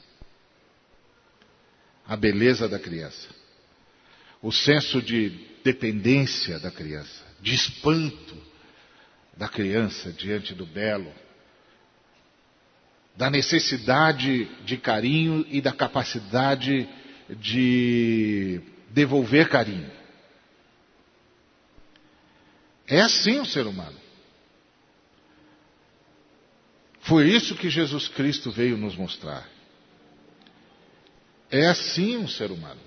a 2.07 2.15
beleza 2.15 2.67
da 2.67 2.79
criança, 2.79 3.29
o 4.41 4.51
senso 4.51 5.01
de 5.01 5.29
dependência 5.63 6.59
da 6.59 6.69
criança, 6.69 7.23
de 7.41 7.53
espanto 7.53 8.37
da 9.37 9.47
criança 9.47 10.11
diante 10.11 10.53
do 10.53 10.65
belo, 10.65 11.11
da 13.15 13.29
necessidade 13.29 14.45
de 14.65 14.77
carinho 14.77 15.45
e 15.49 15.61
da 15.61 15.71
capacidade 15.71 16.87
de 17.39 18.61
devolver 18.89 19.49
carinho. 19.49 19.91
É 22.87 23.01
assim 23.01 23.39
o 23.39 23.45
ser 23.45 23.65
humano. 23.65 23.97
Foi 27.01 27.29
isso 27.29 27.55
que 27.55 27.69
Jesus 27.69 28.07
Cristo 28.07 28.51
veio 28.51 28.77
nos 28.77 28.95
mostrar. 28.95 29.52
É 31.53 31.67
assim 31.67 32.17
um 32.17 32.27
ser 32.27 32.49
humano. 32.49 32.81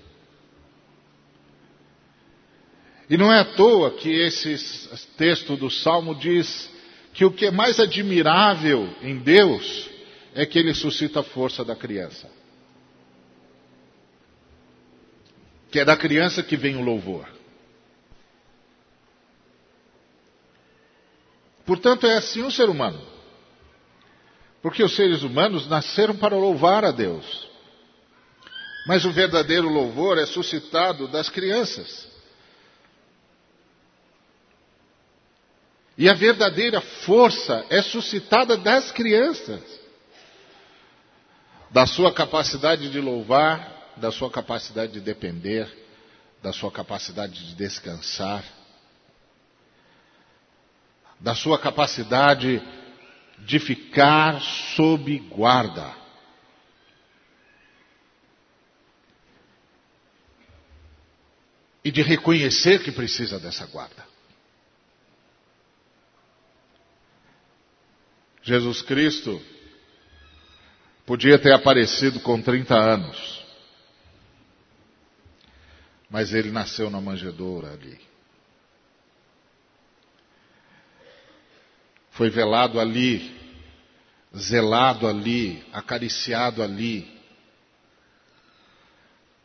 E 3.09 3.15
não 3.15 3.33
é 3.33 3.39
à 3.39 3.45
toa 3.45 3.91
que 3.91 4.09
esse 4.09 4.57
texto 5.15 5.55
do 5.55 5.71
Salmo 5.71 6.13
diz 6.13 6.69
que 7.13 7.23
o 7.23 7.31
que 7.31 7.45
é 7.45 7.51
mais 7.51 7.79
admirável 7.79 8.93
em 9.01 9.19
Deus 9.19 9.89
é 10.35 10.45
que 10.45 10.59
ele 10.59 10.73
suscita 10.73 11.21
a 11.21 11.23
força 11.23 11.63
da 11.63 11.77
criança. 11.77 12.29
Que 15.71 15.79
é 15.79 15.85
da 15.85 15.95
criança 15.95 16.43
que 16.43 16.57
vem 16.57 16.75
o 16.75 16.83
louvor. 16.83 17.25
Portanto, 21.65 22.05
é 22.05 22.17
assim 22.17 22.43
um 22.43 22.51
ser 22.51 22.67
humano. 22.67 23.01
Porque 24.61 24.83
os 24.83 24.93
seres 24.93 25.21
humanos 25.21 25.69
nasceram 25.69 26.17
para 26.17 26.35
louvar 26.35 26.83
a 26.83 26.91
Deus. 26.91 27.46
Mas 28.87 29.03
o 29.03 29.11
verdadeiro 29.11 29.67
louvor 29.67 30.17
é 30.17 30.25
suscitado 30.25 31.09
das 31.09 31.29
crianças. 31.29 32.07
E 35.97 36.07
a 36.07 36.13
verdadeira 36.13 36.79
força 36.79 37.65
é 37.69 37.81
suscitada 37.81 38.55
das 38.55 38.89
crianças. 38.89 39.61
Da 41.69 41.85
sua 41.85 42.13
capacidade 42.13 42.89
de 42.89 43.01
louvar, 43.01 43.91
da 43.97 44.09
sua 44.09 44.31
capacidade 44.31 44.93
de 44.93 45.01
depender, 45.01 45.67
da 46.41 46.53
sua 46.53 46.71
capacidade 46.71 47.45
de 47.45 47.55
descansar, 47.55 48.41
da 51.19 51.35
sua 51.35 51.59
capacidade 51.59 52.61
de 53.39 53.59
ficar 53.59 54.39
sob 54.77 55.19
guarda. 55.29 56.06
E 61.87 61.91
de 61.91 62.01
reconhecer 62.01 62.83
que 62.83 62.91
precisa 62.91 63.39
dessa 63.39 63.65
guarda. 63.65 64.05
Jesus 68.43 68.81
Cristo 68.81 69.41
podia 71.05 71.39
ter 71.39 71.53
aparecido 71.53 72.19
com 72.19 72.41
30 72.41 72.75
anos, 72.75 73.45
mas 76.09 76.33
ele 76.33 76.51
nasceu 76.51 76.89
na 76.89 76.99
manjedoura 76.99 77.71
ali. 77.71 77.97
Foi 82.11 82.29
velado 82.29 82.81
ali, 82.81 83.33
zelado 84.35 85.07
ali, 85.07 85.65
acariciado 85.71 86.61
ali. 86.61 87.17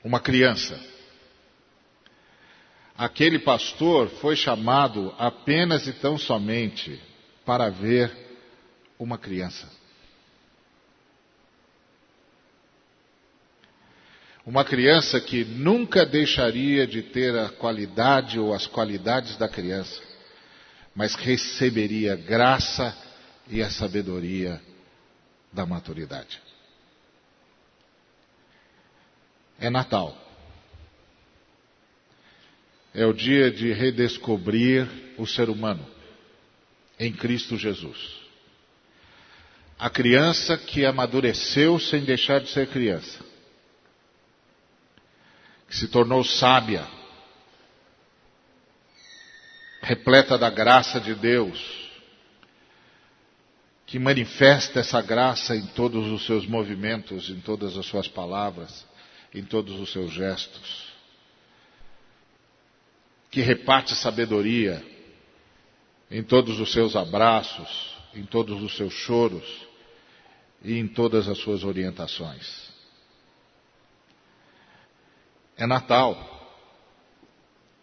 Uma 0.02 0.18
criança. 0.18 0.91
Aquele 2.96 3.38
pastor 3.38 4.08
foi 4.20 4.36
chamado 4.36 5.14
apenas 5.18 5.86
e 5.86 5.92
tão 5.92 6.18
somente 6.18 7.00
para 7.44 7.70
ver 7.70 8.10
uma 8.98 9.18
criança. 9.18 9.68
Uma 14.44 14.64
criança 14.64 15.20
que 15.20 15.44
nunca 15.44 16.04
deixaria 16.04 16.86
de 16.86 17.02
ter 17.02 17.36
a 17.36 17.48
qualidade 17.48 18.38
ou 18.38 18.52
as 18.52 18.66
qualidades 18.66 19.36
da 19.36 19.48
criança, 19.48 20.02
mas 20.94 21.14
receberia 21.14 22.16
graça 22.16 22.96
e 23.48 23.62
a 23.62 23.70
sabedoria 23.70 24.60
da 25.52 25.64
maturidade. 25.64 26.40
É 29.60 29.70
Natal. 29.70 30.16
É 32.94 33.06
o 33.06 33.12
dia 33.12 33.50
de 33.50 33.72
redescobrir 33.72 34.88
o 35.16 35.26
ser 35.26 35.48
humano 35.48 35.86
em 36.98 37.12
Cristo 37.12 37.56
Jesus. 37.56 38.20
A 39.78 39.88
criança 39.90 40.56
que 40.56 40.84
amadureceu 40.84 41.78
sem 41.78 42.04
deixar 42.04 42.40
de 42.40 42.50
ser 42.50 42.68
criança 42.68 43.32
que 45.72 45.78
se 45.78 45.88
tornou 45.88 46.22
sábia, 46.22 46.86
repleta 49.80 50.36
da 50.36 50.50
graça 50.50 51.00
de 51.00 51.14
Deus, 51.14 51.88
que 53.86 53.98
manifesta 53.98 54.80
essa 54.80 55.00
graça 55.00 55.56
em 55.56 55.64
todos 55.68 56.12
os 56.12 56.26
seus 56.26 56.46
movimentos, 56.46 57.30
em 57.30 57.40
todas 57.40 57.74
as 57.78 57.86
suas 57.86 58.06
palavras, 58.06 58.86
em 59.34 59.42
todos 59.42 59.80
os 59.80 59.90
seus 59.90 60.12
gestos, 60.12 60.91
que 63.32 63.40
reparte 63.40 63.94
sabedoria 63.96 64.84
em 66.10 66.22
todos 66.22 66.60
os 66.60 66.70
seus 66.70 66.94
abraços, 66.94 67.96
em 68.14 68.24
todos 68.24 68.62
os 68.62 68.76
seus 68.76 68.92
choros 68.92 69.66
e 70.62 70.78
em 70.78 70.86
todas 70.86 71.26
as 71.26 71.38
suas 71.38 71.64
orientações. 71.64 72.70
É 75.56 75.66
Natal. 75.66 76.28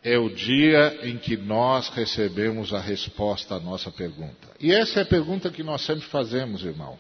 É 0.02 0.18
o 0.18 0.30
dia 0.30 1.00
em 1.02 1.18
que 1.18 1.36
nós 1.36 1.90
recebemos 1.90 2.72
a 2.72 2.80
resposta 2.80 3.56
à 3.56 3.60
nossa 3.60 3.92
pergunta. 3.92 4.48
E 4.60 4.72
essa 4.72 5.00
é 5.00 5.04
a 5.04 5.06
pergunta 5.06 5.50
que 5.50 5.64
nós 5.64 5.82
sempre 5.82 6.06
fazemos, 6.08 6.64
irmão. 6.64 6.98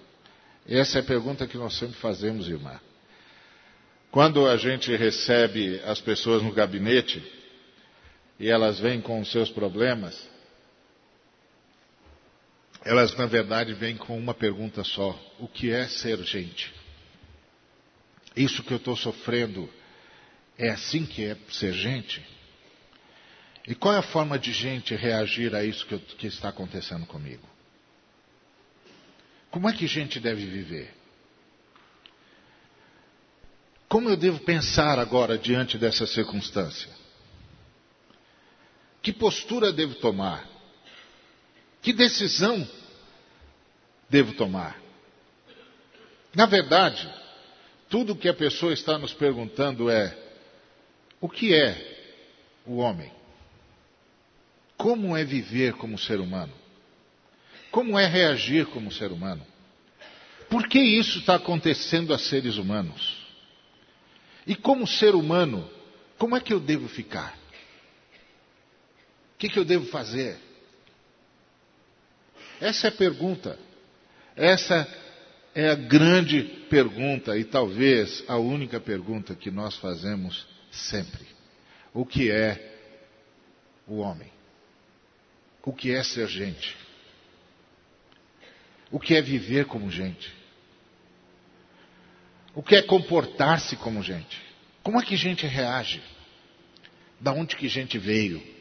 Essa 0.67 0.97
é 0.97 1.01
a 1.01 1.05
pergunta 1.05 1.47
que 1.47 1.57
nós 1.57 1.77
sempre 1.77 1.95
fazemos, 1.95 2.49
irmã. 2.49 2.77
Quando 4.11 4.47
a 4.47 4.57
gente 4.57 4.93
recebe 4.95 5.79
as 5.85 6.01
pessoas 6.01 6.41
no 6.41 6.51
gabinete 6.51 7.38
e 8.39 8.49
elas 8.49 8.79
vêm 8.79 9.01
com 9.01 9.19
os 9.19 9.29
seus 9.31 9.49
problemas, 9.49 10.27
elas 12.85 13.13
na 13.15 13.25
verdade 13.25 13.73
vêm 13.73 13.97
com 13.97 14.17
uma 14.17 14.33
pergunta 14.33 14.83
só: 14.83 15.19
o 15.37 15.47
que 15.47 15.71
é 15.71 15.87
ser 15.87 16.17
gente? 16.23 16.73
Isso 18.35 18.63
que 18.63 18.71
eu 18.71 18.77
estou 18.77 18.95
sofrendo 18.95 19.69
é 20.57 20.69
assim 20.69 21.05
que 21.05 21.25
é 21.25 21.37
ser 21.49 21.73
gente? 21.73 22.25
E 23.67 23.75
qual 23.75 23.93
é 23.93 23.97
a 23.97 24.03
forma 24.03 24.39
de 24.39 24.53
gente 24.53 24.95
reagir 24.95 25.53
a 25.53 25.63
isso 25.63 25.85
que, 25.85 25.93
eu, 25.93 25.99
que 25.99 26.27
está 26.27 26.49
acontecendo 26.49 27.05
comigo? 27.05 27.47
Como 29.51 29.69
é 29.69 29.73
que 29.73 29.85
gente 29.85 30.19
deve 30.19 30.45
viver? 30.45 30.93
Como 33.87 34.09
eu 34.09 34.15
devo 34.15 34.39
pensar 34.39 34.99
agora 34.99 35.37
diante 35.37 35.77
dessa 35.77 36.05
circunstância? 36.07 36.98
Que 39.01 39.13
postura 39.13 39.71
devo 39.71 39.95
tomar? 39.95 40.47
Que 41.81 41.93
decisão 41.93 42.67
devo 44.09 44.33
tomar? 44.33 44.79
Na 46.35 46.45
verdade, 46.45 47.09
tudo 47.89 48.15
que 48.15 48.27
a 48.27 48.33
pessoa 48.33 48.73
está 48.73 48.97
nos 48.97 49.13
perguntando 49.13 49.89
é: 49.89 50.15
o 51.19 51.29
que 51.29 51.53
é 51.53 52.19
o 52.65 52.77
homem? 52.77 53.11
Como 54.77 55.15
é 55.15 55.23
viver 55.23 55.73
como 55.73 55.97
ser 55.97 56.19
humano? 56.19 56.53
Como 57.71 57.97
é 57.97 58.05
reagir 58.05 58.65
como 58.67 58.91
ser 58.91 59.11
humano? 59.11 59.45
Por 60.49 60.67
que 60.67 60.79
isso 60.79 61.19
está 61.19 61.35
acontecendo 61.35 62.13
a 62.13 62.17
seres 62.17 62.57
humanos? 62.57 63.17
E 64.47 64.55
como 64.55 64.87
ser 64.87 65.13
humano, 65.15 65.69
como 66.17 66.35
é 66.35 66.39
que 66.39 66.51
eu 66.51 66.59
devo 66.59 66.87
ficar? 66.87 67.37
O 69.39 69.41
que, 69.41 69.47
que 69.47 69.57
eu 69.57 69.63
devo 69.63 69.85
fazer? 69.85 70.37
Essa 72.59 72.87
é 72.87 72.89
a 72.89 72.91
pergunta. 72.91 73.57
Essa 74.35 74.85
é 75.55 75.69
a 75.69 75.75
grande 75.75 76.43
pergunta 76.69 77.37
e 77.37 77.45
talvez 77.45 78.21
a 78.27 78.35
única 78.35 78.81
pergunta 78.81 79.33
que 79.33 79.49
nós 79.49 79.77
fazemos 79.77 80.45
sempre. 80.69 81.25
O 81.93 82.05
que 82.05 82.29
é 82.29 82.77
o 83.87 83.99
homem? 83.99 84.29
O 85.63 85.71
que 85.71 85.93
é 85.93 86.03
ser 86.03 86.27
gente? 86.27 86.75
O 88.91 88.99
que 88.99 89.15
é 89.15 89.21
viver 89.21 89.67
como 89.67 89.89
gente? 89.89 90.33
O 92.53 92.61
que 92.61 92.75
é 92.75 92.81
comportar-se 92.81 93.77
como 93.77 94.03
gente? 94.03 94.37
Como 94.83 94.99
é 94.99 95.05
que 95.05 95.15
gente 95.15 95.47
reage? 95.47 96.01
Da 97.21 97.31
onde 97.31 97.55
que 97.55 97.69
gente 97.69 97.97
veio? 97.97 98.58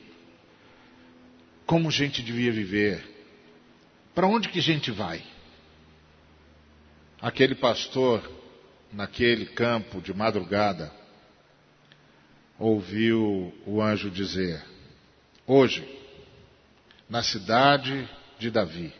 Como 1.68 1.90
gente 1.90 2.22
devia 2.22 2.50
viver? 2.50 3.06
Para 4.14 4.26
onde 4.26 4.48
que 4.48 4.58
gente 4.58 4.90
vai? 4.90 5.22
Aquele 7.20 7.54
pastor 7.54 8.22
naquele 8.90 9.44
campo 9.44 10.00
de 10.00 10.14
madrugada 10.14 10.90
ouviu 12.58 13.52
o 13.66 13.82
anjo 13.82 14.10
dizer: 14.10 14.64
Hoje, 15.46 15.86
na 17.06 17.22
cidade 17.22 18.08
de 18.38 18.50
Davi, 18.50 18.90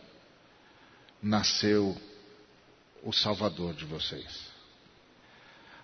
nasceu 1.22 1.96
o 3.02 3.14
Salvador 3.14 3.72
de 3.72 3.86
vocês. 3.86 4.46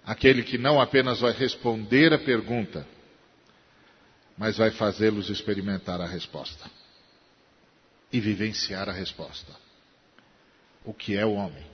Aquele 0.04 0.42
que 0.42 0.58
não 0.58 0.78
apenas 0.78 1.20
vai 1.20 1.32
responder 1.32 2.12
a 2.12 2.18
pergunta, 2.18 2.86
mas 4.36 4.56
vai 4.56 4.70
fazê-los 4.70 5.30
experimentar 5.30 6.00
a 6.00 6.06
resposta 6.06 6.70
e 8.12 8.20
vivenciar 8.20 8.88
a 8.88 8.92
resposta. 8.92 9.52
O 10.84 10.92
que 10.92 11.16
é 11.16 11.24
o 11.24 11.34
homem? 11.34 11.64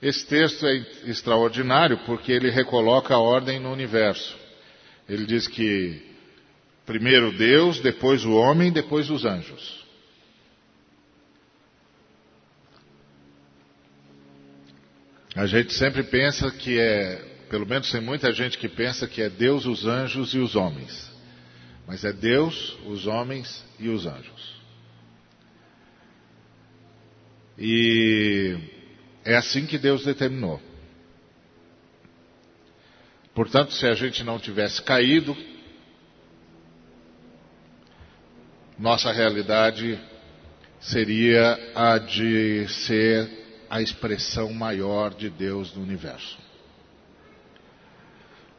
Esse 0.00 0.26
texto 0.26 0.66
é 0.66 0.76
extraordinário 1.04 1.98
porque 2.04 2.32
ele 2.32 2.50
recoloca 2.50 3.14
a 3.14 3.18
ordem 3.18 3.58
no 3.58 3.72
universo. 3.72 4.36
Ele 5.08 5.24
diz 5.24 5.46
que 5.46 6.14
primeiro 6.84 7.32
Deus, 7.36 7.80
depois 7.80 8.24
o 8.24 8.32
homem, 8.32 8.72
depois 8.72 9.10
os 9.10 9.24
anjos. 9.24 9.84
A 15.34 15.46
gente 15.46 15.74
sempre 15.74 16.02
pensa 16.02 16.50
que 16.50 16.78
é, 16.78 17.35
pelo 17.48 17.66
menos 17.66 17.90
tem 17.90 18.00
muita 18.00 18.32
gente 18.32 18.58
que 18.58 18.68
pensa 18.68 19.06
que 19.06 19.22
é 19.22 19.28
Deus, 19.28 19.66
os 19.66 19.86
anjos 19.86 20.34
e 20.34 20.38
os 20.38 20.56
homens. 20.56 21.10
Mas 21.86 22.04
é 22.04 22.12
Deus, 22.12 22.76
os 22.86 23.06
homens 23.06 23.64
e 23.78 23.88
os 23.88 24.06
anjos. 24.06 24.56
E 27.58 28.58
é 29.24 29.36
assim 29.36 29.66
que 29.66 29.78
Deus 29.78 30.04
determinou. 30.04 30.60
Portanto, 33.34 33.72
se 33.72 33.86
a 33.86 33.94
gente 33.94 34.24
não 34.24 34.38
tivesse 34.38 34.82
caído, 34.82 35.36
nossa 38.78 39.12
realidade 39.12 39.98
seria 40.80 41.58
a 41.74 41.98
de 41.98 42.66
ser 42.68 43.28
a 43.70 43.80
expressão 43.80 44.52
maior 44.52 45.14
de 45.14 45.30
Deus 45.30 45.74
no 45.74 45.82
universo. 45.82 46.45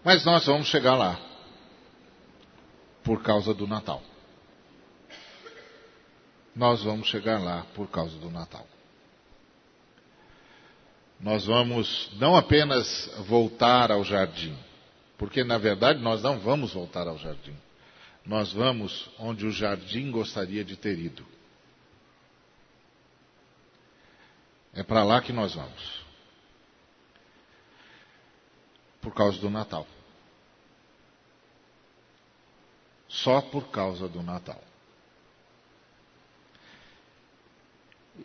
Mas 0.07 0.23
nós 0.23 0.45
vamos 0.45 0.69
chegar 0.69 0.95
lá 0.95 1.19
por 3.03 3.21
causa 3.21 3.53
do 3.53 3.67
Natal. 3.67 4.01
Nós 6.55 6.81
vamos 6.81 7.09
chegar 7.09 7.43
lá 7.43 7.65
por 7.75 7.89
causa 7.89 8.17
do 8.17 8.31
Natal. 8.31 8.65
Nós 11.19 11.45
vamos 11.45 12.09
não 12.13 12.37
apenas 12.37 13.11
voltar 13.27 13.91
ao 13.91 14.01
jardim, 14.05 14.57
porque 15.17 15.43
na 15.43 15.57
verdade 15.57 15.99
nós 15.99 16.23
não 16.23 16.39
vamos 16.39 16.73
voltar 16.73 17.05
ao 17.05 17.17
jardim. 17.17 17.57
Nós 18.25 18.53
vamos 18.53 19.09
onde 19.19 19.45
o 19.45 19.51
jardim 19.51 20.09
gostaria 20.09 20.63
de 20.63 20.77
ter 20.77 20.97
ido. 20.97 21.25
É 24.73 24.83
para 24.83 25.03
lá 25.03 25.21
que 25.21 25.33
nós 25.33 25.53
vamos. 25.53 26.05
Por 29.01 29.13
causa 29.13 29.37
do 29.39 29.49
Natal. 29.49 29.85
Só 33.07 33.41
por 33.41 33.69
causa 33.69 34.07
do 34.07 34.21
Natal. 34.21 34.61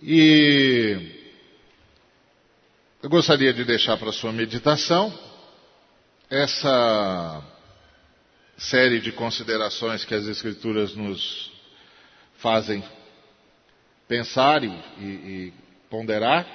E 0.01 1.21
eu 3.03 3.11
gostaria 3.11 3.53
de 3.53 3.65
deixar 3.65 3.97
para 3.97 4.13
sua 4.13 4.33
meditação 4.33 5.13
essa 6.31 7.43
série 8.57 9.01
de 9.01 9.13
considerações 9.13 10.05
que 10.05 10.15
as 10.15 10.27
Escrituras 10.27 10.95
nos 10.95 11.53
fazem 12.39 12.83
pensar 14.09 14.65
e, 14.65 14.69
e, 14.99 15.03
e 15.03 15.53
ponderar. 15.91 16.47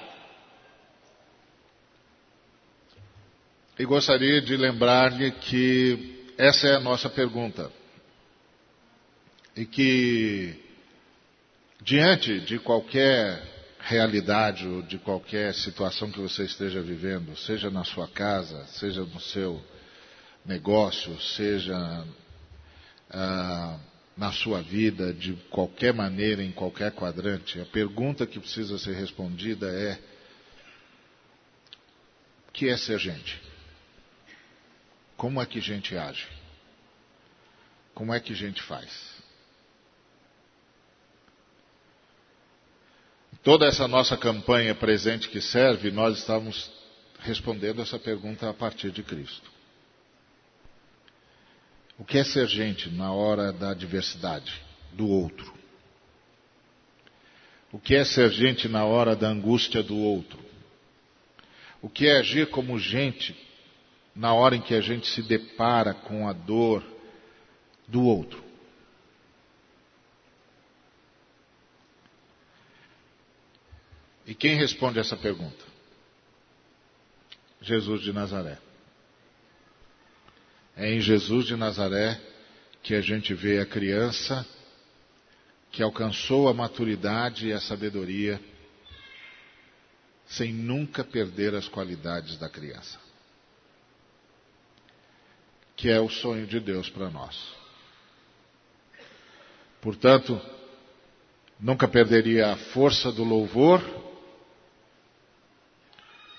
E 3.77 3.85
gostaria 3.85 4.41
de 4.41 4.57
lembrar-lhe 4.57 5.31
que 5.31 6.33
essa 6.37 6.67
é 6.67 6.75
a 6.75 6.79
nossa 6.79 7.09
pergunta. 7.09 7.71
E 9.57 9.65
que, 9.65 10.55
diante 11.81 12.39
de 12.41 12.59
qualquer 12.59 13.41
realidade 13.79 14.67
ou 14.67 14.83
de 14.83 14.99
qualquer 14.99 15.51
situação 15.55 16.11
que 16.11 16.19
você 16.19 16.43
esteja 16.43 16.79
vivendo, 16.79 17.35
seja 17.35 17.71
na 17.71 17.83
sua 17.83 18.07
casa, 18.07 18.67
seja 18.67 19.01
no 19.01 19.19
seu 19.19 19.59
negócio, 20.45 21.19
seja 21.19 22.05
ah, 23.09 23.79
na 24.15 24.31
sua 24.31 24.61
vida, 24.61 25.11
de 25.11 25.33
qualquer 25.49 25.91
maneira, 25.91 26.43
em 26.43 26.51
qualquer 26.51 26.91
quadrante, 26.91 27.59
a 27.59 27.65
pergunta 27.65 28.27
que 28.27 28.39
precisa 28.39 28.77
ser 28.77 28.93
respondida 28.93 29.67
é: 29.69 29.99
o 32.47 32.51
que 32.51 32.69
é 32.69 32.77
ser 32.77 32.99
gente? 32.99 33.41
Como 35.15 35.41
é 35.41 35.47
que 35.47 35.59
gente 35.59 35.97
age? 35.97 36.27
Como 37.95 38.13
é 38.13 38.19
que 38.19 38.35
gente 38.35 38.61
faz? 38.61 39.16
Toda 43.47 43.65
essa 43.65 43.87
nossa 43.87 44.17
campanha 44.17 44.75
presente 44.75 45.29
que 45.29 45.39
serve, 45.39 45.89
nós 45.89 46.17
estamos 46.17 46.69
respondendo 47.19 47.81
essa 47.81 47.97
pergunta 47.97 48.49
a 48.49 48.53
partir 48.53 48.91
de 48.91 49.01
Cristo. 49.01 49.49
O 51.97 52.03
que 52.03 52.17
é 52.17 52.25
ser 52.25 52.45
gente 52.49 52.89
na 52.89 53.13
hora 53.13 53.53
da 53.53 53.69
adversidade 53.69 54.61
do 54.91 55.07
outro? 55.07 55.53
O 57.71 57.79
que 57.79 57.95
é 57.95 58.03
ser 58.03 58.29
gente 58.33 58.67
na 58.67 58.83
hora 58.83 59.15
da 59.15 59.29
angústia 59.29 59.81
do 59.81 59.95
outro? 59.95 60.39
O 61.81 61.87
que 61.87 62.05
é 62.05 62.17
agir 62.17 62.49
como 62.49 62.77
gente 62.77 63.33
na 64.13 64.33
hora 64.33 64.57
em 64.57 64.61
que 64.61 64.73
a 64.73 64.81
gente 64.81 65.07
se 65.07 65.21
depara 65.21 65.93
com 65.93 66.27
a 66.27 66.33
dor 66.33 66.83
do 67.87 68.03
outro? 68.03 68.46
E 74.27 74.35
quem 74.35 74.57
responde 74.57 74.99
essa 74.99 75.15
pergunta? 75.15 75.65
Jesus 77.61 78.01
de 78.01 78.11
Nazaré. 78.11 78.57
É 80.75 80.91
em 80.93 80.99
Jesus 80.99 81.47
de 81.47 81.55
Nazaré 81.55 82.19
que 82.83 82.93
a 82.93 83.01
gente 83.01 83.33
vê 83.33 83.59
a 83.59 83.65
criança 83.65 84.45
que 85.71 85.81
alcançou 85.81 86.49
a 86.49 86.53
maturidade 86.53 87.47
e 87.47 87.53
a 87.53 87.59
sabedoria 87.59 88.39
sem 90.27 90.53
nunca 90.53 91.05
perder 91.05 91.55
as 91.55 91.69
qualidades 91.69 92.37
da 92.37 92.49
criança. 92.49 92.99
Que 95.75 95.89
é 95.89 96.01
o 96.01 96.09
sonho 96.09 96.45
de 96.45 96.59
Deus 96.59 96.89
para 96.89 97.09
nós. 97.09 97.55
Portanto, 99.81 100.39
nunca 101.59 101.87
perderia 101.87 102.51
a 102.51 102.57
força 102.57 103.11
do 103.11 103.23
louvor 103.23 103.81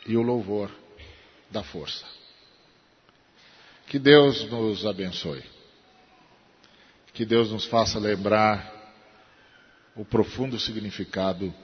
e 0.08 0.16
o 0.16 0.22
louvor 0.22 0.70
da 1.50 1.62
força. 1.62 2.04
Que 3.86 3.98
Deus 3.98 4.42
nos 4.50 4.84
abençoe. 4.84 5.44
Que 7.12 7.24
Deus 7.24 7.52
nos 7.52 7.66
faça 7.66 7.98
lembrar 7.98 8.74
o 9.94 10.04
profundo 10.04 10.58
significado 10.58 11.54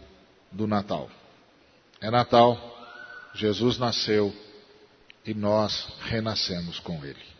do 0.52 0.66
Natal. 0.66 1.10
É 2.00 2.10
Natal, 2.10 2.58
Jesus 3.34 3.78
nasceu 3.78 4.34
e 5.24 5.32
nós 5.32 5.88
renascemos 6.02 6.78
com 6.80 7.04
Ele. 7.04 7.33